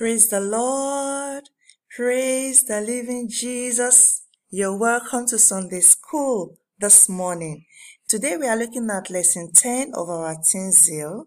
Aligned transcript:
Praise 0.00 0.28
the 0.28 0.40
Lord. 0.40 1.50
Praise 1.94 2.64
the 2.64 2.80
living 2.80 3.28
Jesus. 3.28 4.22
You're 4.48 4.74
welcome 4.74 5.26
to 5.26 5.38
Sunday 5.38 5.80
School 5.80 6.56
this 6.78 7.06
morning. 7.06 7.66
Today 8.08 8.38
we 8.38 8.46
are 8.48 8.56
looking 8.56 8.88
at 8.90 9.10
lesson 9.10 9.52
10 9.52 9.92
of 9.94 10.08
our 10.08 10.36
Teen 10.42 10.72
Zeal, 10.72 11.26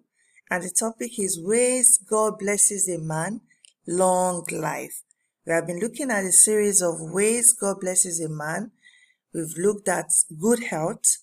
and 0.49 0.63
the 0.63 0.71
topic 0.71 1.20
is 1.20 1.39
Ways 1.39 1.99
God 1.99 2.39
Blesses 2.39 2.89
a 2.89 2.97
Man, 2.97 3.41
Long 3.86 4.43
Life. 4.51 5.03
We 5.45 5.53
have 5.53 5.67
been 5.67 5.79
looking 5.79 6.09
at 6.09 6.23
a 6.25 6.31
series 6.31 6.81
of 6.81 6.95
ways 6.99 7.53
God 7.53 7.75
blesses 7.79 8.19
a 8.21 8.27
man. 8.27 8.71
We've 9.35 9.53
looked 9.55 9.87
at 9.87 10.07
good 10.41 10.63
health, 10.63 11.19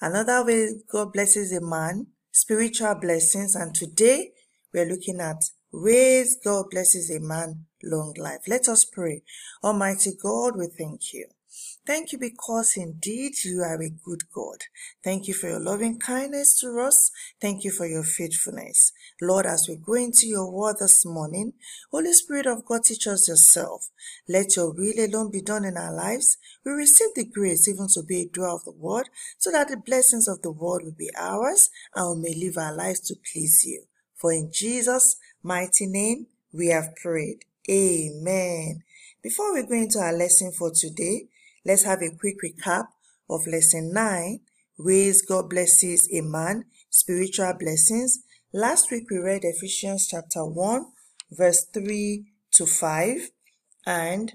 another 0.00 0.44
way 0.44 0.70
God 0.90 1.12
blesses 1.12 1.52
a 1.52 1.60
man, 1.60 2.08
spiritual 2.32 2.96
blessings, 2.96 3.54
and 3.54 3.72
today 3.76 4.32
we're 4.74 4.90
looking 4.90 5.20
at 5.20 5.44
ways 5.72 6.36
God 6.42 6.66
blesses 6.70 7.10
a 7.10 7.20
man 7.20 7.66
long 7.82 8.14
life. 8.18 8.42
Let 8.48 8.68
us 8.68 8.84
pray. 8.84 9.22
Almighty 9.62 10.12
God, 10.20 10.56
we 10.56 10.66
thank 10.66 11.12
you. 11.12 11.26
Thank 11.86 12.12
you 12.12 12.18
because 12.18 12.76
indeed 12.76 13.32
you 13.44 13.62
are 13.62 13.80
a 13.80 13.90
good 13.90 14.30
God. 14.32 14.64
Thank 15.02 15.26
you 15.26 15.34
for 15.34 15.48
your 15.48 15.60
loving 15.60 15.98
kindness 15.98 16.58
to 16.60 16.78
us. 16.80 17.10
Thank 17.40 17.64
you 17.64 17.72
for 17.72 17.86
your 17.86 18.04
faithfulness. 18.04 18.92
Lord, 19.20 19.46
as 19.46 19.66
we 19.68 19.76
go 19.76 19.94
into 19.94 20.26
your 20.26 20.50
word 20.50 20.76
this 20.78 21.04
morning, 21.04 21.54
Holy 21.90 22.12
Spirit 22.12 22.46
of 22.46 22.64
God, 22.64 22.84
teach 22.84 23.06
us 23.06 23.28
yourself. 23.28 23.90
Let 24.28 24.56
your 24.56 24.72
will 24.72 24.94
alone 24.98 25.30
be 25.30 25.42
done 25.42 25.64
in 25.64 25.76
our 25.76 25.92
lives. 25.92 26.38
We 26.64 26.72
receive 26.72 27.14
the 27.16 27.24
grace 27.24 27.66
even 27.68 27.88
to 27.94 28.02
be 28.02 28.22
a 28.22 28.28
doer 28.28 28.48
of 28.48 28.64
the 28.64 28.72
word 28.72 29.08
so 29.38 29.50
that 29.50 29.68
the 29.68 29.76
blessings 29.76 30.28
of 30.28 30.42
the 30.42 30.52
word 30.52 30.84
will 30.84 30.96
be 30.96 31.10
ours 31.18 31.70
and 31.94 32.22
we 32.22 32.28
may 32.30 32.34
live 32.38 32.58
our 32.58 32.74
lives 32.74 33.00
to 33.08 33.16
please 33.32 33.64
you. 33.64 33.89
For 34.20 34.32
in 34.32 34.50
Jesus' 34.52 35.16
mighty 35.42 35.86
name 35.86 36.26
we 36.52 36.68
have 36.68 36.94
prayed. 36.96 37.40
Amen. 37.70 38.82
Before 39.22 39.54
we 39.54 39.62
go 39.66 39.74
into 39.74 39.98
our 39.98 40.12
lesson 40.12 40.52
for 40.52 40.70
today, 40.74 41.28
let's 41.64 41.84
have 41.84 42.02
a 42.02 42.10
quick 42.10 42.36
recap 42.44 42.88
of 43.28 43.46
lesson 43.46 43.92
9 43.92 44.40
Ways 44.78 45.20
God 45.20 45.50
blesses 45.50 46.08
a 46.10 46.22
man, 46.22 46.64
spiritual 46.88 47.52
blessings. 47.58 48.20
Last 48.50 48.90
week 48.90 49.04
we 49.10 49.18
read 49.18 49.42
Ephesians 49.44 50.08
chapter 50.10 50.42
1, 50.42 50.86
verse 51.30 51.66
3 51.74 52.24
to 52.52 52.64
5, 52.64 53.30
and 53.84 54.32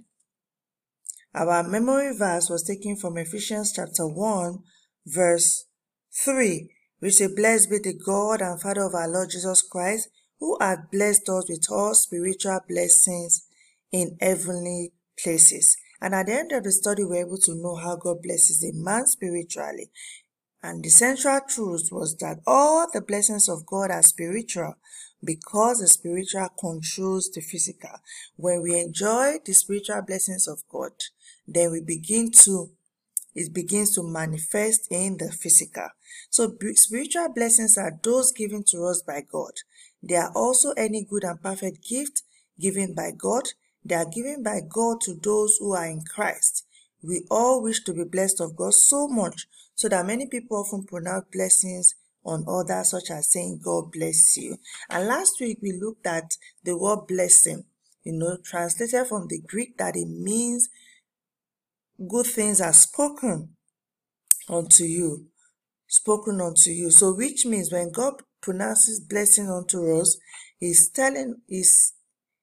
our 1.33 1.64
memory 1.64 2.16
verse 2.16 2.47
was 2.47 2.61
taken 2.64 2.95
from 2.95 3.17
Ephesians 3.17 3.73
chapter 3.75 4.08
1, 4.08 4.59
verse 5.08 5.66
3 6.14 6.70
we 7.01 7.09
say, 7.09 7.27
Blessed 7.27 7.69
be 7.69 7.79
the 7.79 7.93
God 7.93 8.41
and 8.41 8.61
Father 8.61 8.83
of 8.83 8.95
our 8.95 9.07
Lord 9.07 9.29
Jesus 9.29 9.61
Christ, 9.61 10.09
who 10.39 10.57
hath 10.59 10.91
blessed 10.91 11.29
us 11.29 11.49
with 11.49 11.65
all 11.71 11.93
spiritual 11.93 12.59
blessings 12.67 13.47
in 13.91 14.17
heavenly 14.19 14.93
places. 15.21 15.77
And 16.02 16.13
at 16.13 16.27
the 16.27 16.33
end 16.33 16.52
of 16.52 16.63
the 16.63 16.71
study, 16.71 17.03
we're 17.03 17.25
able 17.25 17.37
to 17.39 17.55
know 17.55 17.75
how 17.75 17.95
God 17.95 18.21
blesses 18.21 18.63
a 18.63 18.73
man 18.73 19.07
spiritually. 19.07 19.89
And 20.61 20.83
the 20.83 20.89
central 20.89 21.39
truth 21.47 21.89
was 21.91 22.15
that 22.17 22.39
all 22.47 22.87
the 22.91 23.02
blessings 23.02 23.47
of 23.47 23.65
God 23.65 23.91
are 23.91 24.02
spiritual 24.02 24.75
because 25.23 25.80
the 25.80 25.87
spiritual 25.87 26.49
controls 26.59 27.30
the 27.30 27.41
physical. 27.41 27.91
When 28.35 28.61
we 28.61 28.80
enjoy 28.80 29.37
the 29.45 29.53
spiritual 29.53 30.02
blessings 30.02 30.47
of 30.47 30.63
God, 30.69 30.91
then 31.47 31.71
we 31.71 31.81
begin 31.81 32.31
to 32.43 32.71
it 33.36 33.53
begins 33.53 33.94
to 33.95 34.03
manifest 34.03 34.88
in 34.89 35.17
the 35.17 35.31
physical. 35.31 35.89
So 36.30 36.55
spiritual 36.75 37.30
blessings 37.33 37.77
are 37.77 37.92
those 38.02 38.31
given 38.31 38.64
to 38.69 38.86
us 38.86 39.02
by 39.05 39.22
God. 39.30 39.52
They 40.02 40.16
are 40.16 40.31
also 40.33 40.72
any 40.72 41.03
good 41.03 41.23
and 41.23 41.42
perfect 41.42 41.88
gift 41.88 42.23
given 42.59 42.94
by 42.95 43.11
God. 43.17 43.50
They 43.83 43.95
are 43.95 44.09
given 44.09 44.42
by 44.42 44.61
God 44.67 45.02
to 45.02 45.16
those 45.16 45.58
who 45.59 45.73
are 45.73 45.86
in 45.86 46.03
Christ. 46.03 46.66
We 47.03 47.23
all 47.30 47.61
wish 47.61 47.83
to 47.83 47.94
be 47.94 48.03
blessed 48.03 48.39
of 48.39 48.55
God 48.55 48.73
so 48.73 49.08
much 49.08 49.47
so 49.75 49.89
that 49.89 50.05
many 50.05 50.27
people 50.27 50.58
often 50.58 50.86
pronounce 50.86 51.26
blessings 51.32 51.95
on 52.23 52.45
others, 52.48 52.89
such 52.89 53.11
as 53.11 53.32
saying, 53.32 53.59
God 53.64 53.92
bless 53.92 54.38
you. 54.38 54.58
And 54.89 55.08
last 55.08 55.39
week 55.39 55.59
we 55.61 55.73
looked 55.73 56.08
at 56.08 56.38
the 56.64 56.76
word 56.77 57.05
blessing, 57.08 57.65
you 58.04 58.14
know, 58.14 58.38
translated 58.43 59.08
from 59.08 59.27
the 59.27 59.39
Greek 59.39 59.77
that 59.77 59.95
it 59.95 60.08
means 60.08 60.70
good 62.08 62.28
things 62.28 62.61
are 62.61 62.73
spoken 62.73 63.56
unto 64.50 64.83
you. 64.83 65.28
Spoken 65.88 66.42
unto 66.42 66.72
you. 66.72 66.92
So, 66.92 67.14
which 67.14 67.45
means 67.45 67.72
when 67.72 67.92
God 67.92 68.16
pronounces 68.42 69.00
blessing 69.00 69.50
unto 69.50 70.00
us, 70.00 70.17
He's 70.60 70.89
telling, 70.89 71.36
He's 71.48 71.94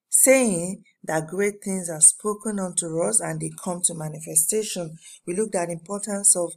saying 0.08 0.84
that 1.04 1.26
great 1.26 1.62
things 1.64 1.90
are 1.90 2.00
spoken 2.00 2.58
unto 2.58 3.00
us 3.02 3.20
and 3.20 3.40
they 3.40 3.50
come 3.62 3.80
to 3.84 3.94
manifestation. 3.94 4.98
We 5.26 5.34
looked 5.34 5.54
at 5.54 5.70
importance 5.70 6.36
of 6.36 6.52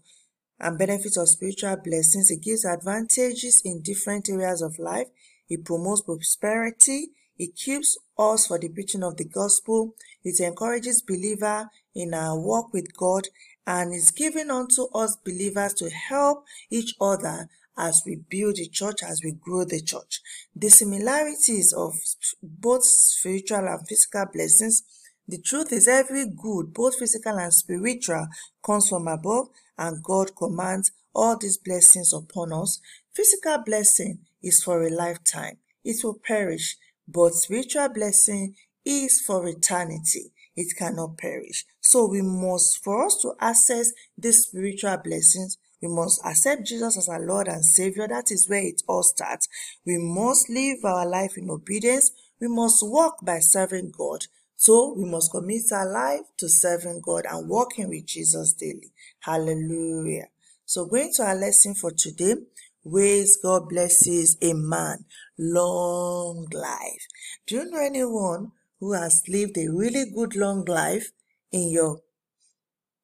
and 0.60 0.78
benefits 0.78 1.18
of 1.18 1.28
spiritual 1.28 1.78
blessings. 1.84 2.32
It 2.32 2.42
gives 2.42 2.66
advantages 2.66 3.62
in 3.66 3.82
different 3.82 4.30
areas 4.30 4.62
of 4.62 4.80
life. 4.80 5.08
It 5.50 5.66
promotes 5.66 6.02
prosperity. 6.02 7.10
It 7.38 7.56
keeps 7.56 7.98
us 8.18 8.48
for 8.48 8.60
the 8.60 8.70
preaching 8.70 9.04
of 9.04 9.18
the 9.18 9.26
gospel. 9.26 9.96
It 10.24 10.40
encourages 10.40 11.02
believer 11.02 11.70
in 11.94 12.14
our 12.14 12.40
walk 12.40 12.74
with 12.74 12.96
God 12.96 13.28
and 13.68 13.94
is 13.94 14.12
given 14.12 14.52
unto 14.52 14.88
us 14.94 15.18
believers 15.26 15.74
to 15.76 15.90
help 15.90 16.46
each 16.70 16.94
other 17.02 17.50
as 17.78 18.04
we 18.06 18.16
build 18.30 18.56
the 18.56 18.70
church, 18.70 19.04
as 19.04 19.22
we 19.24 19.34
grow 19.34 19.66
the 19.66 19.82
church. 19.82 20.22
The 20.56 20.70
similarities 20.70 21.74
of 21.74 21.94
both 22.42 22.84
spiritual 22.84 23.68
and 23.68 23.86
physical 23.88 24.26
blessings 24.32 24.84
the 25.28 25.40
truth 25.40 25.74
is, 25.74 25.88
every 25.88 26.28
good, 26.28 26.72
both 26.72 27.00
physical 27.00 27.38
and 27.40 27.52
spiritual, 27.52 28.28
comes 28.64 28.90
from 28.90 29.08
above, 29.08 29.48
and 29.76 30.04
God 30.04 30.36
commands 30.36 30.92
all 31.16 31.36
these 31.36 31.58
blessings 31.58 32.14
upon 32.14 32.54
us. 32.54 32.80
Physical 33.12 33.58
blessing 33.66 34.20
is 34.44 34.64
for 34.64 34.84
a 34.84 34.90
lifetime, 34.90 35.58
it 35.84 36.04
will 36.04 36.20
perish, 36.24 36.78
but 37.08 37.34
spiritual 37.34 37.90
blessing 37.90 38.56
is 38.86 39.22
for 39.26 39.48
eternity. 39.48 40.32
It 40.56 40.74
cannot 40.78 41.18
perish. 41.18 41.66
So 41.82 42.08
we 42.08 42.22
must, 42.22 42.84
for 42.84 43.06
us 43.06 43.18
to 43.22 43.34
access 43.40 43.92
these 44.18 44.44
spiritual 44.44 44.98
blessings, 45.04 45.58
we 45.82 45.90
must 45.90 46.22
accept 46.26 46.66
Jesus 46.66 46.98
as 46.98 47.10
our 47.10 47.20
Lord 47.20 47.48
and 47.48 47.64
Savior. 47.64 48.08
That 48.08 48.32
is 48.32 48.50
where 48.50 48.66
it 48.66 48.82
all 48.88 49.04
starts. 49.04 49.48
We 49.86 49.98
must 49.98 50.50
live 50.50 50.78
our 50.84 51.06
life 51.06 51.38
in 51.38 51.50
obedience. 51.50 52.12
We 52.40 52.48
must 52.48 52.80
walk 52.82 53.24
by 53.24 53.40
serving 53.40 53.92
God. 53.98 54.26
So 54.56 54.96
we 54.98 55.06
must 55.06 55.32
commit 55.32 55.64
our 55.74 55.92
life 55.92 56.26
to 56.38 56.48
serving 56.48 57.02
God 57.06 57.26
and 57.30 57.50
walking 57.50 57.90
with 57.90 58.06
Jesus 58.06 58.54
daily. 58.54 58.94
Hallelujah. 59.20 60.28
So 60.66 60.86
going 60.86 61.12
to 61.16 61.24
our 61.24 61.36
lesson 61.36 61.76
for 61.76 61.92
today, 61.92 62.36
ways 62.84 63.38
God 63.44 63.68
blesses 63.68 64.38
a 64.42 64.54
man, 64.54 65.06
long 65.38 66.48
life. 66.52 67.08
Do 67.48 67.56
you 67.56 67.70
know 67.70 67.80
anyone 67.80 68.52
who 68.80 68.94
has 68.94 69.22
lived 69.28 69.58
a 69.58 69.72
really 69.72 70.10
good 70.12 70.36
long 70.36 70.66
life 70.66 71.12
in 71.52 71.70
your 71.70 72.02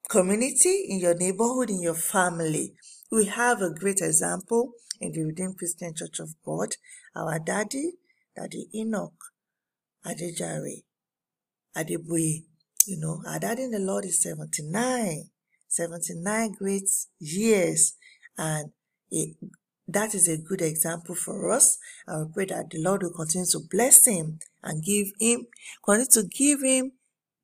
community, 0.09 0.85
in 0.89 0.99
your 0.99 1.15
neighborhood, 1.15 1.69
in 1.69 1.81
your 1.81 1.95
family? 1.95 2.73
We 3.11 3.25
have 3.25 3.61
a 3.61 3.73
great 3.73 3.99
example 4.01 4.73
in 4.99 5.11
the 5.11 5.23
Redeemed 5.23 5.57
Christian 5.57 5.93
Church 5.95 6.19
of 6.19 6.35
God. 6.45 6.75
Our 7.15 7.39
daddy, 7.39 7.93
Daddy 8.35 8.67
Enoch 8.73 9.13
Adejare 10.05 10.83
Adeboye, 11.75 12.43
you 12.85 12.99
know, 12.99 13.21
our 13.27 13.39
daddy 13.39 13.63
in 13.63 13.71
the 13.71 13.79
Lord 13.79 14.05
is 14.05 14.21
79, 14.21 15.29
79 15.67 16.51
great 16.53 16.89
years. 17.19 17.95
And 18.37 18.71
it, 19.09 19.35
that 19.94 20.13
is 20.13 20.28
a 20.28 20.38
good 20.38 20.62
example 20.62 21.16
for 21.16 21.52
us. 21.52 21.78
And 22.07 22.28
we 22.28 22.34
pray 22.34 22.46
that 22.46 22.69
the 22.69 22.81
Lord 22.81 23.03
will 23.03 23.13
continue 23.13 23.47
to 23.52 23.59
bless 23.69 24.06
him 24.06 24.40
and 24.63 24.84
give 24.84 25.07
him, 25.19 25.47
continue 25.84 26.07
to 26.11 26.23
give 26.23 26.61
him 26.61 26.93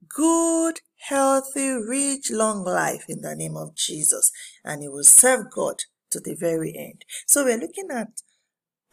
good, 0.10 0.80
healthy, 1.00 1.70
rich, 1.70 2.32
long 2.32 2.64
life 2.64 3.06
in 3.10 3.22
the 3.22 3.36
name 3.36 3.56
of 3.58 3.76
Jesus. 3.76 4.32
And 4.64 4.82
he 4.82 4.90
will 4.90 5.04
serve 5.04 5.52
God 5.52 5.76
to 6.12 6.20
the 6.20 6.36
very 6.36 6.74
end. 6.78 7.04
So 7.26 7.44
we're 7.44 7.58
looking 7.58 7.88
at 7.92 8.10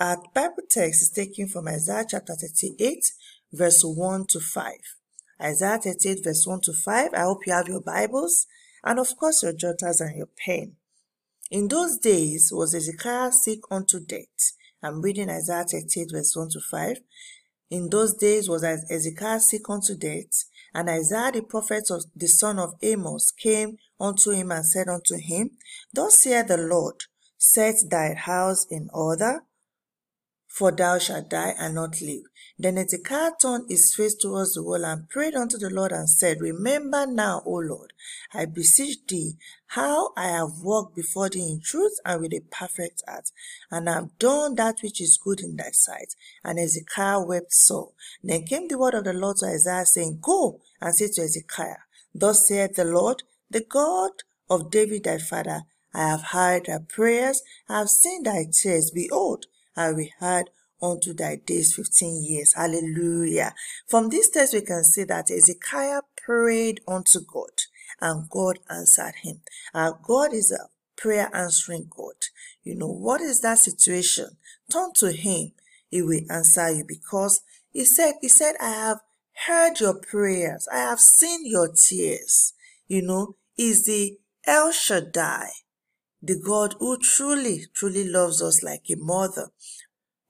our 0.01 0.21
Bible 0.35 0.65
text 0.69 1.03
is 1.03 1.11
taken 1.11 1.49
from 1.49 1.69
Isaiah 1.69 2.05
chapter 2.09 2.35
38, 2.35 2.99
verse 3.53 3.83
1 3.83 4.27
to 4.31 4.41
5. 4.41 4.73
Isaiah 5.41 5.79
38, 5.79 6.25
verse 6.25 6.45
1 6.47 6.61
to 6.63 6.73
5. 6.73 7.15
I 7.15 7.21
hope 7.21 7.47
you 7.47 7.53
have 7.53 7.69
your 7.69 7.81
Bibles 7.81 8.47
and, 8.83 8.99
of 8.99 9.17
course, 9.17 9.43
your 9.43 9.53
jotters 9.53 10.01
and 10.01 10.17
your 10.17 10.29
pen. 10.45 10.77
In 11.51 11.69
those 11.69 11.99
days 11.99 12.51
was 12.53 12.73
Hezekiah 12.73 13.31
sick 13.33 13.61
unto 13.71 14.01
death. 14.01 14.53
I'm 14.83 15.03
reading 15.03 15.29
Isaiah 15.29 15.65
38, 15.65 16.09
verse 16.11 16.35
1 16.35 16.49
to 16.51 16.61
5. 16.61 17.01
In 17.71 17.91
those 17.91 18.15
days 18.15 18.49
was 18.49 18.63
Hezekiah 18.63 19.41
sick 19.41 19.69
unto 19.69 19.95
death, 19.95 20.45
and 20.75 20.89
Isaiah 20.89 21.33
the 21.33 21.43
prophet 21.43 21.91
of 21.91 22.05
the 22.17 22.29
son 22.29 22.59
of 22.59 22.75
Amos 22.81 23.31
came 23.31 23.77
unto 24.01 24.31
him 24.31 24.53
and 24.53 24.65
said 24.65 24.89
unto 24.89 25.17
him, 25.17 25.51
Thus 25.93 26.23
saith 26.23 26.49
the 26.49 26.57
Lord, 26.57 27.05
Set 27.37 27.77
thy 27.91 28.15
house 28.15 28.65
in 28.71 28.89
order, 28.95 29.43
for 30.55 30.71
thou 30.71 30.97
shalt 30.99 31.29
die 31.29 31.53
and 31.59 31.75
not 31.75 32.01
live. 32.01 32.23
Then 32.57 32.77
Hezekiah 32.77 33.33
turned 33.43 33.69
his 33.69 33.93
face 33.97 34.15
towards 34.15 34.55
the 34.55 34.63
wall 34.63 34.85
and 34.85 35.09
prayed 35.09 35.35
unto 35.35 35.59
the 35.59 35.69
Lord 35.69 35.91
and 35.91 36.09
said, 36.09 36.41
Remember 36.41 37.09
now, 37.09 37.43
O 37.45 37.55
Lord, 37.55 37.93
I 38.33 38.45
beseech 38.45 38.99
thee, 39.09 39.37
how 39.67 40.13
I 40.17 40.29
have 40.29 40.61
walked 40.63 40.95
before 40.95 41.29
thee 41.29 41.51
in 41.51 41.61
truth 41.61 41.99
and 42.05 42.21
with 42.21 42.33
a 42.33 42.41
perfect 42.53 43.03
heart, 43.09 43.33
and 43.69 43.89
have 43.89 44.17
done 44.21 44.55
that 44.55 44.77
which 44.81 45.01
is 45.01 45.19
good 45.21 45.41
in 45.41 45.57
thy 45.57 45.71
sight. 45.73 46.15
And 46.45 46.61
Hezekiah 46.61 47.25
wept 47.25 47.53
sore. 47.53 47.91
Then 48.23 48.45
came 48.45 48.69
the 48.69 48.79
word 48.79 48.95
of 48.95 49.03
the 49.03 49.13
Lord 49.13 49.39
to 49.39 49.47
Isaiah, 49.47 49.85
saying, 49.85 50.21
Go 50.23 50.61
and 50.81 50.95
say 50.95 51.09
to 51.09 51.23
Hezekiah, 51.23 51.83
Thus 52.15 52.47
saith 52.47 52.77
the 52.77 52.85
Lord, 52.85 53.25
the 53.51 53.65
God 53.69 54.13
of 54.49 54.71
David 54.71 55.03
thy 55.03 55.19
father, 55.19 55.63
I 55.93 56.11
have 56.11 56.23
heard 56.23 56.67
thy 56.67 56.79
prayers, 56.89 57.43
I 57.69 57.79
have 57.79 57.89
seen 57.89 58.23
thy 58.23 58.47
tears. 58.63 58.93
Behold, 58.95 59.47
I 59.77 59.93
will 59.93 60.09
add 60.21 60.51
unto 60.81 61.15
thy 61.15 61.37
days 61.37 61.75
15 61.75 62.25
years. 62.25 62.53
Hallelujah. 62.55 63.55
From 63.89 64.11
this 64.11 64.31
text, 64.31 64.55
we 64.55 64.61
can 64.61 64.85
see 64.85 65.05
that 65.05 65.29
Hezekiah 65.29 66.03
prayed 66.17 66.81
unto 66.87 67.21
God 67.21 67.63
and 68.01 68.29
God 68.29 68.59
answered 68.71 69.15
him. 69.23 69.41
Our 69.73 69.99
God 70.03 70.35
is 70.35 70.53
a 70.53 70.69
prayer 71.01 71.31
answering 71.35 71.89
God. 71.91 72.15
You 72.63 72.77
know, 72.77 72.93
what 72.93 73.21
is 73.21 73.41
that 73.41 73.59
situation? 73.59 74.37
Turn 74.73 74.93
to 74.97 75.13
him. 75.13 75.53
He 75.89 76.03
will 76.03 76.21
answer 76.31 76.71
you 76.71 76.85
because 76.87 77.41
he 77.71 77.85
said, 77.85 78.15
he 78.21 78.29
said, 78.29 78.55
I 78.61 78.71
have 78.71 79.01
heard 79.47 79.81
your 79.81 79.95
prayers. 80.01 80.67
I 80.73 80.79
have 80.79 81.01
seen 81.01 81.41
your 81.45 81.69
tears. 81.69 82.53
You 82.87 83.03
know, 83.03 83.37
is 83.57 83.85
the 83.85 84.19
El 84.47 84.73
Shaddai, 84.73 85.49
the 86.27 86.39
God 86.39 86.75
who 86.79 86.99
truly, 86.99 87.67
truly 87.75 88.09
loves 88.09 88.43
us 88.43 88.63
like 88.63 88.85
a 88.91 88.97
mother, 88.97 89.51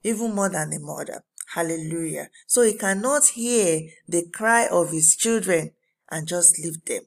even 0.03 0.35
more 0.35 0.49
than 0.49 0.73
a 0.73 0.79
mother. 0.79 1.23
Hallelujah. 1.53 2.29
So 2.47 2.63
he 2.63 2.73
cannot 2.77 3.27
hear 3.27 3.81
the 4.07 4.27
cry 4.33 4.67
of 4.69 4.91
his 4.91 5.15
children 5.15 5.71
and 6.09 6.27
just 6.27 6.59
leave 6.59 6.83
them. 6.85 7.03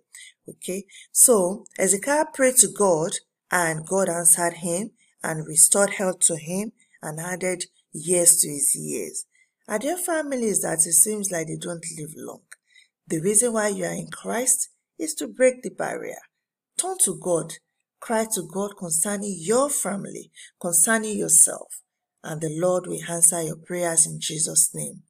Okay. 0.48 0.86
So 1.12 1.64
Hezekiah 1.76 2.26
prayed 2.32 2.56
to 2.56 2.68
God 2.68 3.12
and 3.50 3.86
God 3.86 4.08
answered 4.08 4.54
him 4.54 4.92
and 5.22 5.46
restored 5.46 5.94
health 5.94 6.20
to 6.20 6.36
him 6.36 6.72
and 7.02 7.20
added 7.20 7.64
years 7.92 8.36
to 8.40 8.48
his 8.48 8.74
years. 8.76 9.26
Are 9.68 9.78
there 9.78 9.98
families 9.98 10.62
that 10.62 10.78
it 10.86 10.94
seems 10.94 11.30
like 11.30 11.48
they 11.48 11.56
don't 11.56 11.84
live 11.98 12.14
long? 12.16 12.40
The 13.06 13.20
reason 13.20 13.52
why 13.52 13.68
you 13.68 13.84
are 13.84 13.92
in 13.92 14.08
Christ 14.10 14.70
is 14.98 15.14
to 15.14 15.28
break 15.28 15.62
the 15.62 15.70
barrier. 15.70 16.20
Turn 16.78 16.96
to 17.04 17.18
God 17.22 17.54
Cry 18.00 18.26
to 18.34 18.42
God 18.42 18.76
concerning 18.78 19.34
your 19.38 19.68
family, 19.68 20.30
concerning 20.60 21.18
yourself, 21.18 21.82
and 22.22 22.40
the 22.40 22.50
Lord 22.50 22.86
will 22.86 23.00
answer 23.08 23.42
your 23.42 23.56
prayers 23.56 24.06
in 24.06 24.20
Jesus' 24.20 24.70
name. 24.74 25.02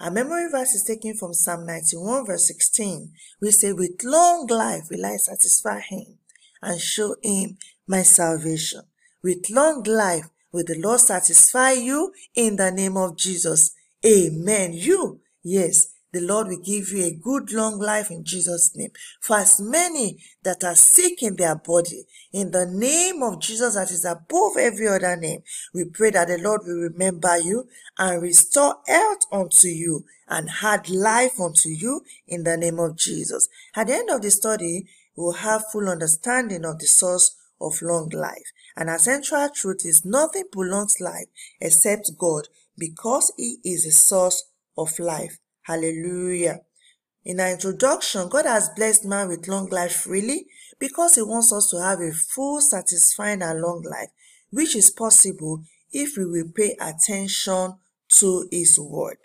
Our 0.00 0.10
memory 0.10 0.48
verse 0.50 0.74
is 0.74 0.84
taken 0.84 1.16
from 1.16 1.32
Psalm 1.32 1.64
91, 1.66 2.26
verse 2.26 2.48
16. 2.48 3.12
We 3.40 3.50
say, 3.52 3.72
With 3.72 4.02
long 4.02 4.46
life 4.48 4.88
will 4.90 5.06
I 5.06 5.16
satisfy 5.16 5.80
him 5.80 6.18
and 6.60 6.80
show 6.80 7.14
him 7.22 7.58
my 7.86 8.02
salvation. 8.02 8.82
With 9.22 9.48
long 9.50 9.84
life 9.84 10.28
will 10.50 10.64
the 10.64 10.80
Lord 10.82 11.00
satisfy 11.00 11.72
you 11.72 12.12
in 12.34 12.56
the 12.56 12.70
name 12.70 12.96
of 12.96 13.16
Jesus. 13.16 13.74
Amen. 14.04 14.72
You, 14.72 15.20
yes, 15.44 15.91
the 16.12 16.20
Lord 16.20 16.48
will 16.48 16.60
give 16.62 16.90
you 16.90 17.04
a 17.04 17.14
good 17.14 17.52
long 17.52 17.78
life 17.78 18.10
in 18.10 18.24
Jesus' 18.24 18.76
name. 18.76 18.90
For 19.20 19.38
as 19.38 19.60
many 19.60 20.18
that 20.42 20.62
are 20.62 20.74
sick 20.74 21.22
in 21.22 21.36
their 21.36 21.56
body, 21.56 22.04
in 22.32 22.50
the 22.50 22.66
name 22.66 23.22
of 23.22 23.40
Jesus 23.40 23.74
that 23.74 23.90
is 23.90 24.04
above 24.04 24.56
every 24.58 24.88
other 24.88 25.16
name, 25.16 25.42
we 25.72 25.84
pray 25.84 26.10
that 26.10 26.28
the 26.28 26.38
Lord 26.38 26.62
will 26.64 26.80
remember 26.90 27.38
you 27.38 27.66
and 27.98 28.20
restore 28.20 28.76
health 28.86 29.24
unto 29.32 29.68
you 29.68 30.04
and 30.28 30.50
add 30.62 30.90
life 30.90 31.40
unto 31.40 31.68
you 31.68 32.02
in 32.28 32.44
the 32.44 32.56
name 32.56 32.78
of 32.78 32.96
Jesus. 32.96 33.48
At 33.74 33.86
the 33.86 33.94
end 33.94 34.10
of 34.10 34.22
the 34.22 34.30
study, 34.30 34.88
we'll 35.16 35.32
have 35.32 35.64
full 35.72 35.88
understanding 35.88 36.64
of 36.64 36.78
the 36.78 36.86
source 36.86 37.36
of 37.60 37.80
long 37.80 38.08
life. 38.10 38.52
And 38.76 38.90
our 38.90 38.98
central 38.98 39.48
truth 39.48 39.84
is 39.84 40.04
nothing 40.04 40.44
prolongs 40.50 40.96
life 41.00 41.26
except 41.60 42.10
God 42.18 42.48
because 42.76 43.32
He 43.36 43.58
is 43.64 43.84
the 43.84 43.92
source 43.92 44.44
of 44.76 44.98
life. 44.98 45.38
Hallelujah. 45.62 46.60
In 47.24 47.38
our 47.38 47.52
introduction, 47.52 48.28
God 48.28 48.46
has 48.46 48.70
blessed 48.74 49.04
man 49.04 49.28
with 49.28 49.46
long 49.46 49.68
life 49.68 49.92
freely 49.92 50.46
because 50.80 51.14
He 51.14 51.22
wants 51.22 51.52
us 51.52 51.68
to 51.70 51.80
have 51.80 52.00
a 52.00 52.10
full, 52.12 52.60
satisfying, 52.60 53.42
and 53.42 53.60
long 53.60 53.82
life, 53.82 54.08
which 54.50 54.74
is 54.74 54.90
possible 54.90 55.62
if 55.92 56.16
we 56.16 56.26
will 56.26 56.48
pay 56.54 56.76
attention 56.80 57.74
to 58.16 58.48
His 58.50 58.78
word. 58.78 59.18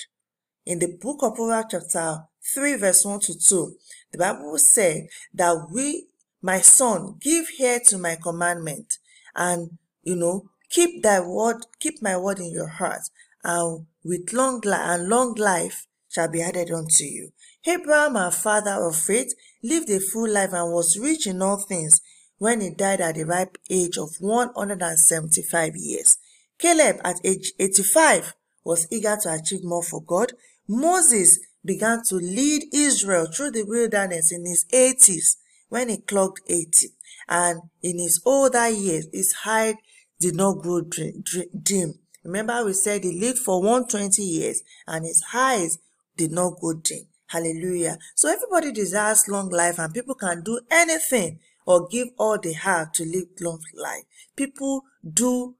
In 0.65 0.79
the 0.79 0.95
book 1.01 1.23
of 1.23 1.35
Proverbs, 1.35 1.69
chapter 1.71 2.25
3, 2.53 2.75
verse 2.75 3.03
1 3.03 3.19
to 3.21 3.39
2, 3.39 3.75
the 4.11 4.17
Bible 4.19 4.57
said 4.59 5.07
that 5.33 5.67
we, 5.73 6.07
my 6.41 6.59
son, 6.59 7.15
give 7.19 7.47
ear 7.59 7.79
to 7.87 7.97
my 7.97 8.15
commandment 8.21 8.99
and, 9.35 9.71
you 10.03 10.15
know, 10.15 10.51
keep 10.69 11.01
thy 11.01 11.19
word, 11.19 11.65
keep 11.79 12.01
my 12.03 12.15
word 12.15 12.39
in 12.39 12.51
your 12.51 12.67
heart, 12.67 13.01
and 13.43 13.87
with 14.03 14.31
long 14.33 14.61
life 14.63 14.81
and 14.83 15.09
long 15.09 15.33
life 15.33 15.86
shall 16.17 16.27
be 16.27 16.41
added 16.41 16.71
unto 16.71 17.03
you. 17.03 17.31
Abraham, 17.67 18.17
our 18.17 18.31
father 18.31 18.83
of 18.87 18.95
faith, 18.95 19.35
lived 19.61 19.89
a 19.91 19.99
full 19.99 20.27
life 20.27 20.51
and 20.51 20.73
was 20.73 20.97
rich 20.97 21.27
in 21.27 21.43
all 21.43 21.57
things 21.57 22.01
when 22.39 22.59
he 22.61 22.71
died 22.71 23.01
at 23.01 23.15
the 23.15 23.23
ripe 23.23 23.55
age 23.69 23.97
of 23.99 24.09
175 24.19 25.75
years. 25.75 26.17
Caleb, 26.57 26.99
at 27.03 27.19
age 27.23 27.51
85, 27.59 28.33
was 28.63 28.87
eager 28.91 29.15
to 29.21 29.31
achieve 29.31 29.63
more 29.63 29.83
for 29.83 30.01
God. 30.01 30.33
Moses 30.67 31.39
began 31.63 32.01
to 32.09 32.15
lead 32.15 32.63
Israel 32.73 33.27
through 33.27 33.51
the 33.51 33.63
wilderness 33.63 34.31
in 34.31 34.43
his 34.45 34.65
80s 34.73 35.35
when 35.69 35.89
he 35.89 35.97
clocked 35.97 36.41
80. 36.47 36.87
And 37.29 37.61
in 37.83 37.99
his 37.99 38.21
older 38.25 38.69
years, 38.69 39.07
his 39.13 39.33
height 39.43 39.75
did 40.19 40.35
not 40.35 40.63
grow 40.63 40.81
dim. 40.81 41.93
Remember, 42.23 42.65
we 42.65 42.73
said 42.73 43.03
he 43.03 43.19
lived 43.19 43.39
for 43.39 43.61
120 43.61 44.23
years 44.23 44.63
and 44.87 45.05
his 45.05 45.23
eyes 45.33 45.77
did 46.17 46.31
not 46.31 46.59
go 46.59 46.73
dim. 46.73 47.07
Hallelujah. 47.27 47.97
So 48.15 48.29
everybody 48.29 48.71
desires 48.71 49.27
long 49.27 49.49
life 49.49 49.79
and 49.79 49.93
people 49.93 50.15
can 50.15 50.43
do 50.43 50.59
anything 50.71 51.39
or 51.65 51.87
give 51.87 52.07
all 52.17 52.39
they 52.39 52.53
have 52.53 52.93
to 52.93 53.03
live 53.03 53.27
long 53.41 53.61
life. 53.75 54.03
People 54.35 54.83
do 55.07 55.55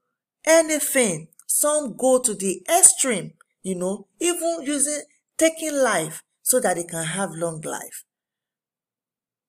anything. 0.46 1.28
Some 1.46 1.96
go 1.96 2.18
to 2.20 2.34
the 2.34 2.62
extreme, 2.68 3.34
you 3.62 3.74
know, 3.74 4.06
even 4.18 4.60
using 4.62 5.02
taking 5.36 5.74
life 5.76 6.22
so 6.42 6.58
that 6.60 6.76
they 6.76 6.84
can 6.84 7.04
have 7.04 7.30
long 7.32 7.60
life. 7.60 8.04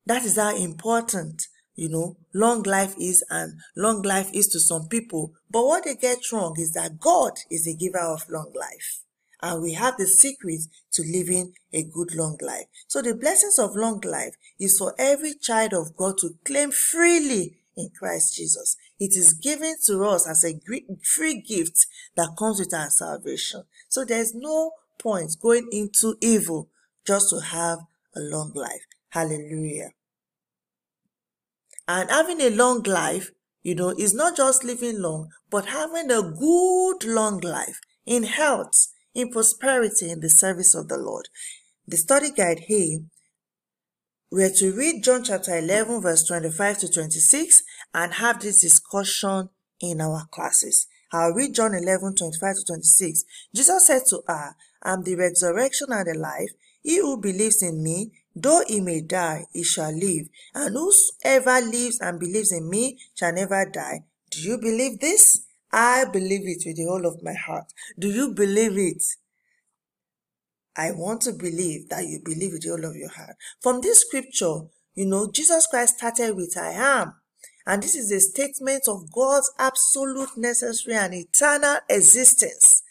That 0.05 0.25
is 0.25 0.36
how 0.36 0.55
important, 0.55 1.48
you 1.75 1.88
know, 1.88 2.17
long 2.33 2.63
life 2.63 2.95
is 3.00 3.24
and 3.29 3.53
long 3.77 4.01
life 4.01 4.29
is 4.33 4.48
to 4.50 4.60
some 4.60 4.88
people. 4.89 5.33
But 5.50 5.65
what 5.65 5.86
they 5.86 5.95
get 5.95 6.31
wrong 6.33 6.55
is 6.57 6.74
that 6.74 7.00
God 7.00 7.33
is 7.50 7.63
the 7.63 7.75
giver 7.75 8.00
of 8.00 8.29
long 8.29 8.51
life 8.53 9.03
and 9.41 9.62
we 9.62 9.74
have 9.74 9.98
the 9.98 10.07
secret 10.07 10.62
to 10.93 11.03
living 11.03 11.53
a 11.74 11.84
good 11.84 12.15
long 12.15 12.38
life. 12.41 12.65
So 12.88 13.01
the 13.01 13.15
blessings 13.15 13.60
of 13.60 13.75
long 13.75 14.01
life 14.01 14.36
is 14.60 14.77
for 14.77 14.96
every 14.98 15.34
child 15.36 15.74
of 15.74 15.96
God 15.96 16.17
to 16.19 16.31
claim 16.43 16.72
freely 16.72 17.58
in 17.77 17.89
Christ 17.98 18.36
Jesus. 18.36 18.75
It 19.00 19.15
is 19.15 19.34
given 19.34 19.75
to 19.86 20.03
us 20.03 20.27
as 20.27 20.43
a 20.43 20.60
free 21.03 21.41
gift 21.41 21.86
that 22.15 22.36
comes 22.38 22.60
with 22.60 22.74
our 22.74 22.89
salvation. 22.89 23.63
So 23.88 24.03
there's 24.03 24.34
no 24.36 24.72
point 24.98 25.38
going 25.39 25.69
into 25.72 26.15
evil 26.22 26.69
just 27.05 27.29
to 27.29 27.39
have 27.39 27.79
a 28.15 28.19
long 28.19 28.51
life. 28.53 28.86
Hallelujah. 29.10 29.91
And 31.88 32.10
having 32.10 32.41
a 32.41 32.50
long 32.50 32.84
life, 32.84 33.31
you 33.63 33.74
know, 33.75 33.89
is 33.98 34.13
not 34.13 34.38
just 34.38 34.63
living 34.63 35.01
long, 35.01 35.29
but 35.50 35.65
having 35.67 36.12
a 36.12 36.22
good 36.22 37.03
long 37.05 37.39
life 37.39 37.79
in 38.05 38.24
health, 38.24 38.89
in 39.13 39.31
prosperity 39.31 40.09
in 40.09 40.19
the 40.19 40.29
service 40.29 40.75
of 40.75 40.87
the 40.87 40.97
Lord. 40.97 41.29
The 41.87 41.97
study 41.97 42.31
guide 42.31 42.59
here, 42.67 42.99
we 44.31 44.43
are 44.43 44.51
to 44.57 44.71
read 44.73 45.03
John 45.03 45.23
chapter 45.23 45.57
11, 45.57 46.01
verse 46.01 46.23
25 46.23 46.77
to 46.79 46.91
26, 46.91 47.63
and 47.93 48.13
have 48.13 48.39
this 48.39 48.61
discussion 48.61 49.49
in 49.81 50.01
our 50.01 50.27
classes. 50.29 50.87
I'll 51.11 51.33
read 51.33 51.55
John 51.55 51.73
11, 51.73 52.15
25 52.15 52.55
to 52.57 52.63
26. 52.67 53.23
Jesus 53.55 53.87
said 53.87 54.03
to 54.09 54.21
her, 54.27 54.55
I'm 54.83 55.03
the 55.03 55.15
resurrection 55.15 55.87
and 55.89 56.05
the 56.05 56.17
life. 56.19 56.51
He 56.83 56.97
who 56.97 57.19
believes 57.19 57.63
in 57.63 57.83
me, 57.83 58.11
though 58.35 58.63
he 58.67 58.79
may 58.79 59.01
die, 59.01 59.45
he 59.51 59.63
shall 59.63 59.91
live. 59.91 60.27
And 60.53 60.75
whosoever 60.75 61.59
lives 61.65 61.99
and 61.99 62.19
believes 62.19 62.51
in 62.51 62.69
me 62.69 62.99
shall 63.15 63.33
never 63.33 63.65
die. 63.65 64.03
Do 64.29 64.41
you 64.41 64.57
believe 64.59 64.99
this? 64.99 65.45
I 65.71 66.05
believe 66.05 66.41
it 66.43 66.63
with 66.65 66.77
the 66.77 66.85
whole 66.85 67.05
of 67.05 67.21
my 67.23 67.33
heart. 67.33 67.73
Do 67.97 68.09
you 68.09 68.33
believe 68.33 68.77
it? 68.77 69.03
I 70.75 70.91
want 70.91 71.21
to 71.23 71.33
believe 71.33 71.89
that 71.89 72.07
you 72.07 72.21
believe 72.23 72.53
with 72.53 72.63
the 72.63 72.69
whole 72.69 72.85
of 72.85 72.95
your 72.95 73.09
heart. 73.09 73.35
From 73.61 73.81
this 73.81 74.01
scripture, 74.01 74.61
you 74.95 75.05
know, 75.05 75.29
Jesus 75.31 75.67
Christ 75.67 75.97
started 75.97 76.35
with 76.35 76.57
I 76.57 76.71
am. 76.71 77.13
And 77.65 77.83
this 77.83 77.95
is 77.95 78.11
a 78.11 78.19
statement 78.19 78.83
of 78.88 79.11
God's 79.11 79.51
absolute 79.59 80.38
necessary 80.38 80.95
and 80.97 81.13
eternal 81.13 81.77
existence. 81.89 82.81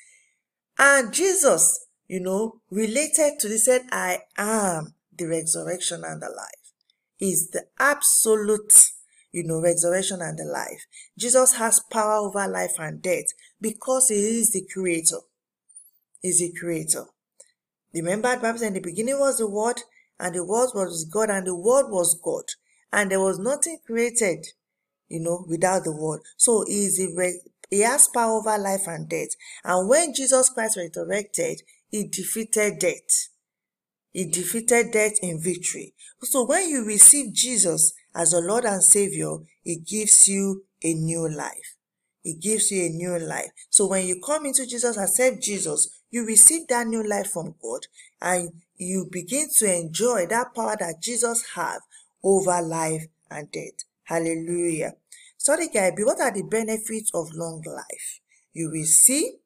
And 0.78 1.12
Jesus, 1.12 1.86
you 2.06 2.20
know, 2.20 2.60
related 2.70 3.40
to 3.40 3.48
this 3.48 3.64
said, 3.64 3.82
I 3.90 4.20
am 4.36 4.94
the 5.16 5.26
resurrection 5.26 6.04
and 6.04 6.22
the 6.22 6.28
life. 6.28 6.72
Is 7.18 7.50
the 7.50 7.64
absolute, 7.80 8.72
you 9.38 9.44
know, 9.44 9.60
resurrection 9.60 10.20
and 10.20 10.38
the 10.38 10.44
life. 10.44 10.86
Jesus 11.16 11.54
has 11.54 11.80
power 11.90 12.16
over 12.16 12.46
life 12.48 12.74
and 12.78 13.00
death 13.00 13.26
because 13.60 14.08
he 14.08 14.16
is 14.16 14.52
the 14.52 14.66
creator. 14.72 15.20
Is 16.22 16.40
the 16.40 16.52
creator. 16.58 17.04
Remember, 17.94 18.34
the 18.34 18.42
Bible 18.42 18.58
said 18.58 18.68
in 18.68 18.74
the 18.74 18.80
beginning 18.80 19.18
was 19.18 19.38
the 19.38 19.48
word, 19.48 19.80
and 20.18 20.34
the 20.34 20.44
word 20.44 20.70
was 20.74 21.04
God, 21.04 21.30
and 21.30 21.46
the 21.46 21.54
word 21.54 21.86
was 21.88 22.18
God. 22.20 22.44
And 22.92 23.10
there 23.10 23.20
was 23.20 23.38
nothing 23.38 23.78
created, 23.86 24.46
you 25.08 25.20
know, 25.20 25.44
without 25.48 25.84
the 25.84 25.92
word. 25.92 26.20
So 26.36 26.64
he 26.66 26.86
is 26.86 26.96
the 26.96 27.40
he 27.70 27.80
has 27.80 28.08
power 28.08 28.32
over 28.32 28.58
life 28.58 28.86
and 28.86 29.08
death. 29.08 29.28
And 29.62 29.88
when 29.88 30.14
Jesus 30.14 30.48
Christ 30.48 30.76
resurrected, 30.76 31.62
he 31.90 32.08
defeated 32.08 32.78
death. 32.78 33.28
He 34.12 34.28
defeated 34.28 34.90
death 34.90 35.18
in 35.22 35.40
victory. 35.40 35.94
So 36.22 36.46
when 36.46 36.68
you 36.68 36.84
receive 36.84 37.32
Jesus 37.34 37.92
as 38.18 38.32
your 38.32 38.42
Lord 38.42 38.64
and 38.64 38.82
Savior, 38.82 39.36
it 39.64 39.86
gives 39.86 40.26
you 40.26 40.64
a 40.82 40.92
new 40.92 41.28
life. 41.28 41.76
It 42.24 42.40
gives 42.42 42.72
you 42.72 42.86
a 42.86 42.88
new 42.88 43.16
life. 43.16 43.50
So 43.70 43.86
when 43.86 44.06
you 44.06 44.20
come 44.20 44.44
into 44.44 44.66
Jesus, 44.66 44.96
accept 44.96 45.40
Jesus, 45.40 45.88
you 46.10 46.26
receive 46.26 46.66
that 46.68 46.88
new 46.88 47.08
life 47.08 47.30
from 47.30 47.54
God 47.62 47.86
and 48.20 48.50
you 48.76 49.08
begin 49.10 49.46
to 49.58 49.72
enjoy 49.72 50.26
that 50.26 50.52
power 50.52 50.76
that 50.80 51.00
Jesus 51.00 51.44
have 51.54 51.80
over 52.24 52.60
life 52.60 53.06
and 53.30 53.50
death. 53.52 53.84
Hallelujah. 54.02 54.94
Guide 55.72 55.94
B. 55.96 56.02
What 56.02 56.20
are 56.20 56.32
the 56.32 56.42
benefits 56.42 57.12
of 57.14 57.32
long 57.34 57.62
life? 57.64 58.20
You 58.52 58.70
will 58.70 58.84
see, 58.84 59.36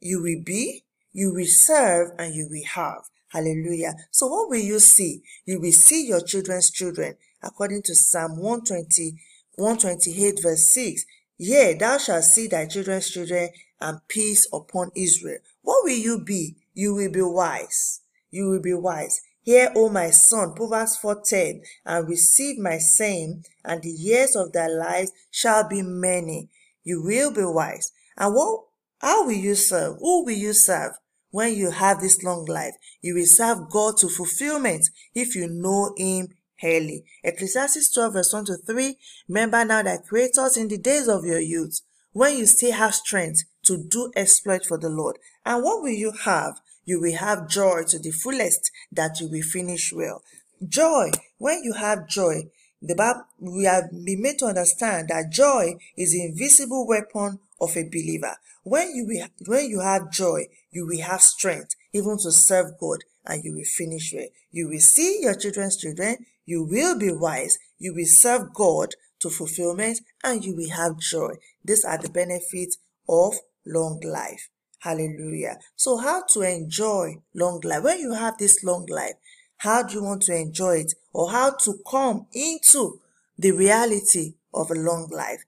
you 0.00 0.20
will 0.20 0.42
be, 0.44 0.82
you 1.12 1.32
will 1.32 1.46
serve, 1.46 2.10
and 2.18 2.34
you 2.34 2.48
will 2.50 2.66
have. 2.74 3.02
Hallelujah. 3.28 3.94
So 4.10 4.26
what 4.26 4.48
will 4.48 4.60
you 4.60 4.78
see? 4.78 5.22
You 5.44 5.60
will 5.60 5.72
see 5.72 6.06
your 6.06 6.20
children's 6.20 6.70
children, 6.70 7.14
according 7.42 7.82
to 7.82 7.94
Psalm 7.94 8.38
120, 8.38 9.18
128 9.56 10.40
verse 10.42 10.72
6. 10.74 11.04
Yea, 11.38 11.74
thou 11.74 11.98
shalt 11.98 12.24
see 12.24 12.46
thy 12.46 12.66
children's 12.66 13.10
children 13.10 13.50
and 13.80 14.00
peace 14.08 14.46
upon 14.52 14.90
Israel. 14.94 15.38
What 15.62 15.84
will 15.84 15.96
you 15.96 16.18
be? 16.18 16.56
You 16.74 16.94
will 16.94 17.10
be 17.10 17.22
wise. 17.22 18.00
You 18.30 18.48
will 18.48 18.62
be 18.62 18.74
wise. 18.74 19.20
Hear, 19.42 19.72
O 19.76 19.88
my 19.88 20.10
son, 20.10 20.54
Proverbs 20.54 20.98
4.10, 21.00 21.60
and 21.84 22.08
receive 22.08 22.58
my 22.58 22.78
saying, 22.78 23.44
and 23.64 23.80
the 23.80 23.90
years 23.90 24.34
of 24.34 24.52
thy 24.52 24.66
life 24.66 25.10
shall 25.30 25.68
be 25.68 25.82
many. 25.82 26.50
You 26.82 27.02
will 27.02 27.32
be 27.32 27.44
wise. 27.44 27.92
And 28.16 28.34
what, 28.34 28.64
how 29.00 29.24
will 29.24 29.32
you 29.32 29.54
serve? 29.54 29.98
Who 30.00 30.24
will 30.24 30.32
you 30.32 30.52
serve? 30.52 30.92
When 31.30 31.54
you 31.54 31.70
have 31.70 32.00
this 32.00 32.22
long 32.24 32.44
life, 32.46 32.74
you 33.02 33.14
will 33.14 33.26
serve 33.26 33.70
God 33.70 33.98
to 33.98 34.08
fulfillment 34.08 34.86
if 35.14 35.36
you 35.36 35.48
know 35.48 35.94
Him 35.96 36.28
early. 36.62 37.04
Ecclesiastes 37.22 37.92
12 37.92 38.12
verse 38.12 38.32
1 38.32 38.44
to 38.46 38.56
3. 38.56 38.96
Remember 39.28 39.64
now 39.64 39.82
that 39.82 40.06
creators 40.06 40.56
in 40.56 40.68
the 40.68 40.78
days 40.78 41.08
of 41.08 41.24
your 41.24 41.40
youth, 41.40 41.80
when 42.12 42.36
you 42.36 42.46
still 42.46 42.72
have 42.72 42.94
strength 42.94 43.42
to 43.64 43.76
do 43.76 44.10
exploit 44.16 44.64
for 44.64 44.78
the 44.78 44.88
Lord. 44.88 45.18
And 45.44 45.62
what 45.62 45.82
will 45.82 45.90
you 45.90 46.12
have? 46.24 46.60
you 46.86 47.00
will 47.00 47.16
have 47.16 47.48
joy 47.48 47.82
to 47.88 47.98
the 47.98 48.12
fullest 48.12 48.70
that 48.92 49.20
you 49.20 49.28
will 49.28 49.42
finish 49.42 49.92
well. 49.92 50.22
Joy, 50.66 51.10
when 51.36 51.62
you 51.62 51.74
have 51.74 52.08
joy, 52.08 52.44
the 52.80 52.94
Bible, 52.94 53.24
we 53.40 53.64
have 53.64 53.90
been 53.90 54.22
made 54.22 54.38
to 54.38 54.46
understand 54.46 55.08
that 55.08 55.30
joy 55.30 55.74
is 55.96 56.12
the 56.12 56.24
invisible 56.24 56.86
weapon 56.86 57.40
of 57.60 57.76
a 57.76 57.82
believer. 57.84 58.36
When 58.62 58.94
you 58.94 59.06
will, 59.06 59.26
when 59.46 59.68
you 59.68 59.80
have 59.80 60.10
joy, 60.10 60.46
you 60.70 60.86
will 60.86 61.02
have 61.02 61.20
strength 61.20 61.74
even 61.92 62.16
to 62.18 62.30
serve 62.32 62.78
God 62.78 63.00
and 63.26 63.42
you 63.44 63.54
will 63.54 63.64
finish 63.64 64.12
well. 64.14 64.28
You 64.50 64.68
will 64.68 64.80
see 64.80 65.20
your 65.22 65.34
children's 65.34 65.76
children, 65.76 66.18
you 66.46 66.64
will 66.64 66.98
be 66.98 67.12
wise, 67.12 67.58
you 67.78 67.92
will 67.94 68.06
serve 68.06 68.54
God 68.54 68.94
to 69.20 69.28
fulfillment 69.28 70.00
and 70.24 70.44
you 70.44 70.56
will 70.56 70.70
have 70.70 70.98
joy. 70.98 71.34
These 71.64 71.84
are 71.84 71.98
the 71.98 72.08
benefits 72.08 72.78
of 73.08 73.34
long 73.66 74.00
life. 74.04 74.48
Hallelujah. 74.78 75.58
So 75.74 75.96
how 75.96 76.22
to 76.30 76.42
enjoy 76.42 77.16
long 77.34 77.60
life? 77.64 77.82
When 77.82 77.98
you 77.98 78.14
have 78.14 78.38
this 78.38 78.62
long 78.62 78.86
life, 78.86 79.14
how 79.58 79.82
do 79.82 79.94
you 79.94 80.02
want 80.04 80.22
to 80.22 80.36
enjoy 80.36 80.78
it? 80.78 80.94
Or 81.12 81.30
how 81.30 81.56
to 81.64 81.74
come 81.90 82.26
into 82.32 83.00
the 83.38 83.52
reality 83.52 84.34
of 84.52 84.70
a 84.70 84.74
long 84.74 85.08
life? 85.10 85.44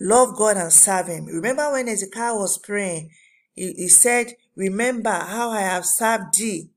Love 0.00 0.36
God 0.36 0.56
and 0.56 0.72
serve 0.72 1.06
Him. 1.06 1.26
Remember 1.26 1.72
when 1.72 1.88
Ezekiel 1.88 2.38
was 2.38 2.58
praying, 2.58 3.10
he, 3.54 3.72
he 3.72 3.88
said, 3.88 4.34
Remember 4.54 5.12
how 5.12 5.50
I 5.50 5.60
have 5.60 5.84
served 5.86 6.38
thee. 6.38 6.68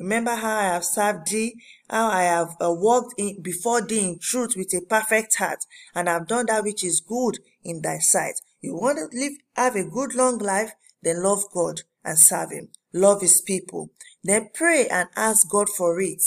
Remember 0.00 0.34
how 0.34 0.56
I 0.56 0.64
have 0.64 0.84
served 0.84 1.30
thee, 1.30 1.56
how 1.90 2.08
I 2.08 2.22
have 2.22 2.56
uh, 2.58 2.72
walked 2.72 3.14
in, 3.18 3.42
before 3.42 3.82
thee 3.82 4.08
in 4.08 4.18
truth 4.18 4.54
with 4.56 4.72
a 4.72 4.80
perfect 4.80 5.36
heart, 5.36 5.58
and 5.94 6.08
have 6.08 6.26
done 6.26 6.46
that 6.46 6.64
which 6.64 6.82
is 6.82 7.02
good 7.06 7.38
in 7.62 7.82
thy 7.82 7.98
sight. 7.98 8.40
You 8.62 8.76
want 8.76 8.96
to 8.96 9.16
live, 9.16 9.32
have 9.56 9.76
a 9.76 9.84
good 9.84 10.14
long 10.14 10.38
life, 10.38 10.72
then 11.02 11.22
love 11.22 11.44
God 11.52 11.82
and 12.02 12.18
serve 12.18 12.50
Him. 12.50 12.68
Love 12.94 13.20
His 13.20 13.42
people. 13.42 13.90
Then 14.24 14.48
pray 14.54 14.88
and 14.88 15.10
ask 15.16 15.46
God 15.50 15.68
for 15.68 16.00
it. 16.00 16.22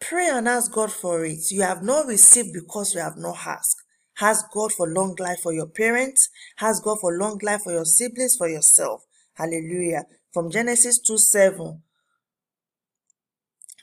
Pray 0.00 0.30
and 0.30 0.48
ask 0.48 0.72
God 0.72 0.90
for 0.90 1.26
it. 1.26 1.50
You 1.50 1.60
have 1.60 1.82
not 1.82 2.06
received 2.06 2.54
because 2.54 2.94
you 2.94 3.00
have 3.00 3.18
not 3.18 3.36
asked. 3.46 3.82
Ask 4.18 4.46
God 4.50 4.72
for 4.72 4.88
long 4.88 5.14
life 5.18 5.40
for 5.42 5.52
your 5.52 5.68
parents. 5.68 6.30
Ask 6.58 6.84
God 6.84 7.00
for 7.02 7.18
long 7.18 7.38
life 7.42 7.62
for 7.64 7.72
your 7.72 7.84
siblings, 7.84 8.36
for 8.36 8.48
yourself. 8.48 9.04
Hallelujah. 9.34 10.06
From 10.32 10.50
Genesis 10.50 10.98
2 11.00 11.18
7. 11.18 11.82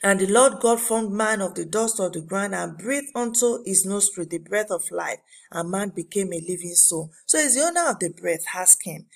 And 0.02 0.20
the 0.20 0.26
Lord 0.26 0.60
God 0.60 0.80
formed 0.80 1.12
man 1.12 1.40
of 1.40 1.54
the 1.54 1.64
dust 1.64 1.98
of 1.98 2.12
the 2.12 2.20
ground 2.20 2.54
and 2.54 2.78
breathed 2.78 3.10
unto 3.14 3.64
his 3.64 3.84
nostril 3.84 4.26
the 4.28 4.38
breath 4.38 4.70
of 4.70 4.90
life, 4.92 5.18
and 5.50 5.70
man 5.70 5.90
became 5.90 6.32
a 6.32 6.40
living 6.40 6.74
soul. 6.74 7.10
So 7.26 7.38
is 7.38 7.56
the 7.56 7.62
owner 7.62 7.90
of 7.90 7.98
the 7.98 8.10
breath, 8.10 8.44
ask 8.54 8.84
him. 8.84 9.06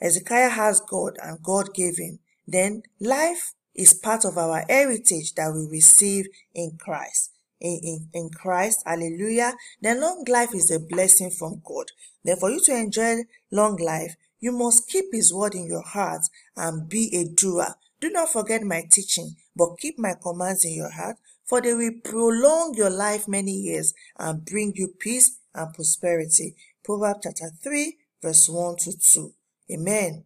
Hezekiah 0.00 0.50
has 0.50 0.80
God, 0.80 1.18
and 1.22 1.42
God 1.42 1.74
gave 1.74 1.98
him. 1.98 2.18
Then 2.46 2.82
life 2.98 3.54
is 3.74 3.94
part 3.94 4.24
of 4.24 4.36
our 4.36 4.64
heritage 4.68 5.34
that 5.34 5.52
we 5.54 5.66
receive 5.70 6.26
in 6.54 6.76
Christ. 6.78 7.30
In, 7.60 7.78
in, 7.82 8.08
in 8.14 8.30
Christ, 8.30 8.82
hallelujah. 8.86 9.54
Then 9.80 10.00
long 10.00 10.24
life 10.26 10.54
is 10.54 10.70
a 10.70 10.80
blessing 10.80 11.30
from 11.30 11.60
God. 11.64 11.86
Then 12.24 12.36
for 12.36 12.50
you 12.50 12.60
to 12.60 12.74
enjoy 12.74 13.16
long 13.50 13.76
life, 13.76 14.16
you 14.40 14.52
must 14.52 14.88
keep 14.88 15.06
his 15.12 15.32
word 15.32 15.54
in 15.54 15.66
your 15.66 15.82
heart 15.82 16.22
and 16.56 16.88
be 16.88 17.14
a 17.14 17.24
doer. 17.24 17.74
Do 18.00 18.08
not 18.10 18.32
forget 18.32 18.62
my 18.62 18.84
teaching, 18.90 19.36
but 19.60 19.76
keep 19.78 19.98
my 19.98 20.14
commands 20.14 20.64
in 20.64 20.72
your 20.72 20.90
heart, 20.90 21.18
for 21.44 21.60
they 21.60 21.74
will 21.74 21.92
prolong 22.02 22.72
your 22.74 22.88
life 22.88 23.28
many 23.28 23.52
years 23.52 23.92
and 24.18 24.42
bring 24.42 24.72
you 24.74 24.88
peace 24.98 25.38
and 25.54 25.74
prosperity. 25.74 26.54
Proverbs 26.82 27.20
chapter 27.24 27.50
3, 27.62 27.98
verse 28.22 28.48
1 28.48 28.76
to 28.78 28.92
2. 28.98 29.34
Amen. 29.72 30.24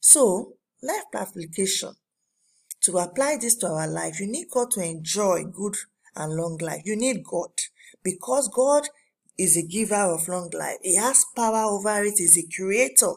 So, 0.00 0.54
life 0.82 1.04
application. 1.14 1.92
To 2.80 2.98
apply 2.98 3.36
this 3.40 3.54
to 3.58 3.68
our 3.68 3.86
life, 3.86 4.18
you 4.18 4.26
need 4.26 4.48
God 4.50 4.72
to 4.72 4.80
enjoy 4.82 5.44
good 5.44 5.76
and 6.16 6.34
long 6.34 6.58
life. 6.60 6.82
You 6.84 6.96
need 6.96 7.22
God 7.22 7.52
because 8.02 8.48
God 8.48 8.88
is 9.38 9.56
a 9.56 9.62
giver 9.62 9.94
of 9.94 10.26
long 10.26 10.50
life. 10.58 10.78
He 10.82 10.96
has 10.96 11.24
power 11.36 11.70
over 11.70 12.02
it. 12.02 12.14
He's 12.16 12.36
a 12.36 12.48
creator. 12.52 13.12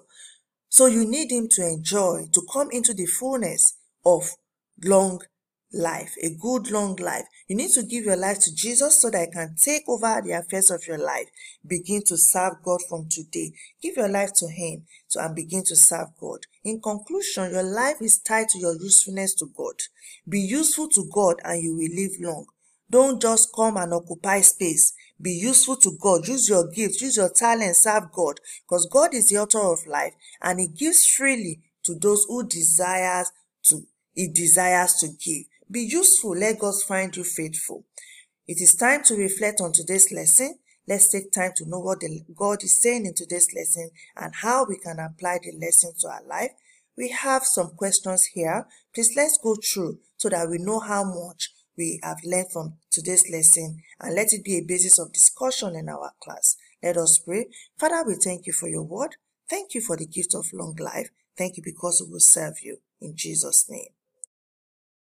So 0.69 0.86
you 0.86 1.05
need 1.07 1.31
him 1.31 1.48
to 1.53 1.67
enjoy, 1.67 2.27
to 2.34 2.43
come 2.53 2.69
into 2.69 2.93
the 2.93 3.07
fullness 3.07 3.79
of 4.05 4.29
long 4.84 5.22
life, 5.75 6.15
a 6.24 6.29
good 6.29 6.72
long 6.72 6.96
life. 6.96 7.25
You 7.48 7.55
need 7.55 7.72
to 7.72 7.84
give 7.84 8.05
your 8.05 8.15
life 8.15 8.39
to 8.39 8.55
Jesus 8.55 9.01
so 9.01 9.10
that 9.12 9.27
He 9.27 9.32
can 9.32 9.55
take 9.62 9.84
over 9.88 10.22
the 10.24 10.32
affairs 10.32 10.72
of 10.72 10.88
your 10.88 10.98
life. 10.98 11.27
Begin 11.67 12.01
to 12.05 12.17
serve 12.17 12.63
God 12.63 12.79
from 12.88 13.08
today. 13.10 13.51
Give 13.82 13.98
your 13.98 14.10
life 14.10 14.34
to 14.38 14.48
Him 14.48 14.86
so 15.08 15.22
and 15.22 15.36
begin 15.36 15.63
to 15.65 15.75
serve 15.75 16.08
God. 16.20 16.39
In 16.63 16.82
conclusion, 16.82 17.51
your 17.51 17.63
life 17.63 17.98
is 18.01 18.20
tied 18.20 18.50
to 18.50 18.60
your 18.60 18.75
usefulness 18.75 19.36
to 19.36 19.48
God. 19.55 19.75
Be 20.27 20.39
useful 20.39 20.89
to 20.89 21.10
God 21.13 21.41
and 21.44 21.62
you 21.62 21.75
will 21.75 21.96
live 21.96 22.12
long. 22.20 22.46
Don't 22.89 23.22
just 23.22 23.50
come 23.55 23.77
and 23.77 23.94
occupy 23.94 24.41
space. 24.41 24.94
Be 25.22 25.32
useful 25.32 25.77
to 25.77 25.98
God. 26.00 26.27
Use 26.27 26.50
your 26.50 26.67
gifts, 26.70 27.01
use 27.01 27.17
your 27.17 27.32
talent, 27.32 27.75
serve 27.75 28.12
God. 28.12 28.39
Because 28.67 28.88
God 28.91 29.13
is 29.13 29.29
the 29.29 29.38
author 29.38 29.62
of 29.62 29.88
life 29.88 30.13
and 30.41 30.60
He 30.60 30.67
gives 30.67 31.05
freely 31.05 31.62
to 31.84 31.96
those 31.96 32.25
who 32.27 32.48
desires 32.48 33.32
to 33.63 33.82
He 34.13 34.27
desires 34.27 34.94
to 34.96 35.08
give. 35.08 35.46
Be 35.69 35.81
useful. 35.81 36.38
Let 36.38 36.60
God 36.60 36.75
find 36.88 37.15
you 37.15 37.24
faithful. 37.24 37.86
It 38.48 38.62
is 38.62 38.75
time 38.75 39.03
to 39.05 39.15
reflect 39.15 39.60
on 39.62 39.74
today's 39.74 40.12
lesson. 40.12 40.60
Let's 40.88 41.10
take 41.10 41.31
time 41.31 41.51
to 41.55 41.67
know 41.67 41.79
what 41.79 42.01
the, 42.01 42.22
God 42.36 42.63
is 42.63 42.79
saying 42.79 43.07
in 43.07 43.15
today's 43.15 43.48
lesson 43.55 43.89
and 44.15 44.36
how 44.36 44.65
we 44.65 44.77
can 44.77 45.00
apply 45.00 45.39
the 45.41 45.57
lesson 45.60 45.93
to 46.01 46.07
our 46.07 46.24
life. 46.24 46.51
We 46.95 47.10
have 47.10 47.43
some 47.43 47.72
questions 47.72 48.25
here. 48.34 48.67
Please 48.93 49.13
let's 49.17 49.39
go 49.43 49.55
through 49.55 50.00
so 50.17 50.29
that 50.29 50.48
we 50.48 50.60
know 50.60 50.79
how 50.79 51.03
much 51.03 51.51
we 51.75 52.00
have 52.03 52.19
learned 52.24 52.51
from 52.51 52.75
today's 52.91 53.29
lesson 53.31 53.81
and 54.00 54.15
let 54.15 54.31
it 54.31 54.43
be 54.43 54.57
a 54.57 54.65
basis 54.65 55.00
of 55.00 55.12
discussion 55.12 55.75
in 55.75 55.89
our 55.89 56.12
class. 56.22 56.55
Let 56.84 56.98
us 56.98 57.17
pray. 57.17 57.48
Father, 57.79 58.03
we 58.05 58.15
thank 58.15 58.45
you 58.45 58.53
for 58.53 58.69
your 58.69 58.84
word. 58.84 59.15
Thank 59.50 59.74
you 59.74 59.81
for 59.81 59.98
the 59.98 60.05
gift 60.05 60.36
of 60.36 60.53
long 60.53 60.75
life. 60.79 61.10
Thank 61.36 61.57
you 61.57 61.63
because 61.63 62.01
we 62.05 62.12
will 62.13 62.19
serve 62.19 62.62
you. 62.62 62.77
In 63.01 63.15
Jesus' 63.15 63.65
name. 63.67 63.89